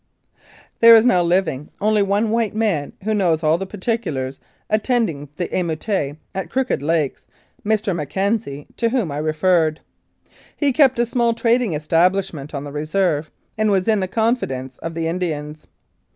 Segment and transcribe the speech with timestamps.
[0.79, 5.47] There is now living only one white man who knows all the particulars attending the
[5.55, 7.27] emeute at Crooked Lakes
[7.63, 7.93] Mr.
[7.93, 9.79] McKenzie, to whom I have referred.
[10.57, 13.29] He kept a small trading establishment on the reserve,
[13.59, 15.67] and was in the confidence of the Indians.